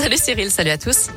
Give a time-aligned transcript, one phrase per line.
[0.00, 1.08] Salut Cyril, salut à tous.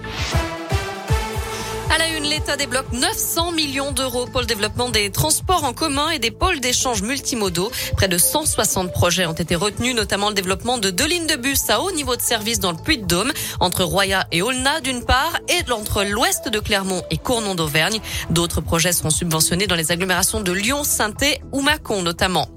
[1.90, 6.09] À la une, l'État débloque 900 millions d'euros pour le développement des transports en commun
[6.09, 7.71] et des pôles d'échange multimodaux.
[7.96, 11.69] Près de 160 projets ont été retenus, notamment le développement de deux lignes de bus
[11.69, 15.72] à haut niveau de service dans le Puy-de-Dôme, entre Roya et Aulnat d'une part, et
[15.72, 18.02] entre l'ouest de Clermont et Cournon d'Auvergne.
[18.32, 21.14] D'autres projets seront subventionnés dans les agglomérations de Lyon, saint
[21.54, 22.50] ou Mâcon notamment.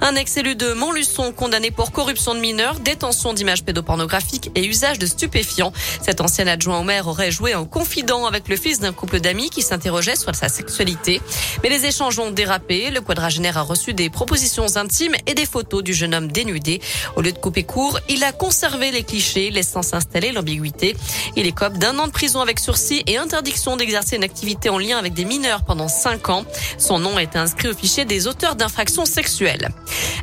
[0.00, 5.06] Un ex-élu de Montluçon condamné pour corruption de mineurs, détention d'images pédopornographiques et usage de
[5.06, 5.72] stupéfiants.
[6.02, 9.50] Cet ancien adjoint au maire aurait joué en confident avec le fils d'un couple d'amis
[9.50, 11.20] qui s'interrogeait sur sa sexualité.
[11.62, 12.90] Mais les échanges ont dérapé.
[12.90, 16.80] Le quadragénaire a reçu des propositions intimes et des photos du jeune homme dénudé.
[17.16, 20.96] Au lieu de couper court, il a conservé les clichés, laissant s'installer l'ambiguïté.
[21.36, 24.98] Il écope d'un an de prison avec sursis et interdiction d'exercer une activité en lien
[24.98, 26.44] avec des mineurs pendant cinq ans.
[26.78, 29.70] Son nom été inscrit au fichier des auteurs d'infractions sexuelles.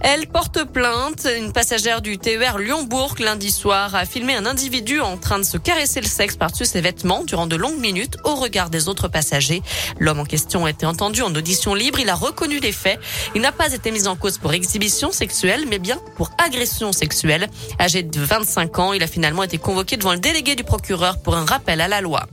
[0.01, 1.27] Elle porte plainte.
[1.37, 5.57] Une passagère du TER Lyon-Bourg lundi soir a filmé un individu en train de se
[5.57, 9.61] caresser le sexe par-dessus ses vêtements durant de longues minutes au regard des autres passagers.
[9.99, 11.99] L'homme en question a été entendu en audition libre.
[11.99, 12.99] Il a reconnu les faits.
[13.33, 17.49] Il n'a pas été mis en cause pour exhibition sexuelle, mais bien pour agression sexuelle.
[17.79, 21.35] Âgé de 25 ans, il a finalement été convoqué devant le délégué du procureur pour
[21.35, 22.27] un rappel à la loi.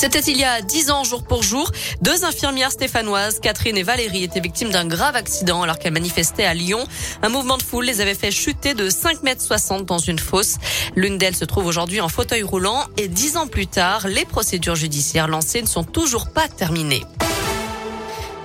[0.00, 1.70] C'était il y a dix ans, jour pour jour.
[2.00, 6.54] Deux infirmières stéphanoises, Catherine et Valérie, étaient victimes d'un grave accident alors qu'elles manifestaient à
[6.54, 6.82] Lyon.
[7.20, 10.56] Un mouvement de foule les avait fait chuter de 5 mètres 60 dans une fosse.
[10.96, 14.74] L'une d'elles se trouve aujourd'hui en fauteuil roulant et dix ans plus tard, les procédures
[14.74, 17.04] judiciaires lancées ne sont toujours pas terminées.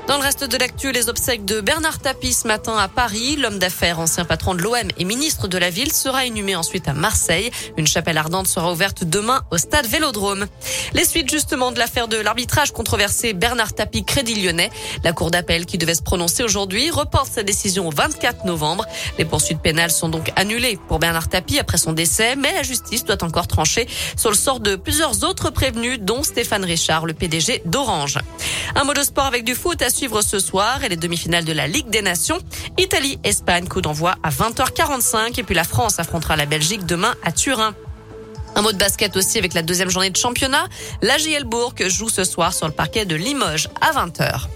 [0.07, 3.37] Dans le reste de l'actu, les obsèques de Bernard Tapie ce matin à Paris.
[3.37, 6.93] L'homme d'affaires, ancien patron de l'OM et ministre de la ville, sera inhumé ensuite à
[6.93, 7.49] Marseille.
[7.75, 10.45] Une chapelle ardente sera ouverte demain au stade Vélodrome.
[10.93, 14.69] Les suites justement de l'affaire de l'arbitrage controversé Bernard Tapie Crédit Lyonnais.
[15.03, 18.85] La cour d'appel qui devait se prononcer aujourd'hui reporte sa décision au 24 novembre.
[19.17, 23.05] Les poursuites pénales sont donc annulées pour Bernard Tapie après son décès, mais la justice
[23.05, 27.63] doit encore trancher sur le sort de plusieurs autres prévenus, dont Stéphane Richard, le PDG
[27.65, 28.19] d'Orange.
[28.77, 31.53] Un mot de sport avec du foot à suivre ce soir et les demi-finales de
[31.53, 32.39] la Ligue des Nations.
[32.77, 37.73] Italie-Espagne, coup d'envoi à 20h45 et puis la France affrontera la Belgique demain à Turin.
[38.55, 40.67] Un mot de basket aussi avec la deuxième journée de championnat.
[41.01, 44.47] La JL Bourg joue ce soir sur le parquet de Limoges à 20h.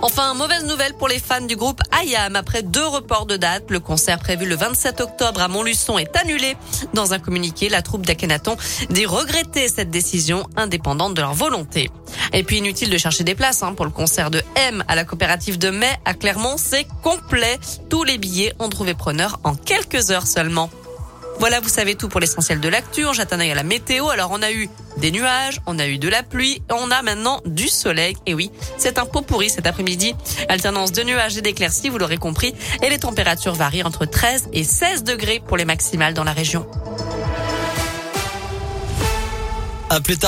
[0.00, 2.36] Enfin, mauvaise nouvelle pour les fans du groupe IAM.
[2.36, 6.56] Après deux reports de date, le concert prévu le 27 octobre à Montluçon est annulé.
[6.94, 8.56] Dans un communiqué, la troupe d'Akhenaton
[8.90, 11.90] dit regretter cette décision indépendante de leur volonté.
[12.32, 15.04] Et puis inutile de chercher des places hein, pour le concert de M à la
[15.04, 17.58] coopérative de mai à Clermont, c'est complet.
[17.88, 20.70] Tous les billets ont trouvé preneur en quelques heures seulement.
[21.38, 23.04] Voilà, vous savez tout pour l'essentiel de l'actu.
[23.14, 24.08] Jette un œil à la météo.
[24.08, 27.40] Alors, on a eu des nuages, on a eu de la pluie, on a maintenant
[27.46, 28.16] du soleil.
[28.26, 30.14] Et oui, c'est un pot pourri cet après-midi.
[30.48, 32.54] Alternance de nuages et d'éclaircies, vous l'aurez compris.
[32.82, 36.66] Et les températures varient entre 13 et 16 degrés pour les maximales dans la région.
[39.90, 40.26] À plus tard.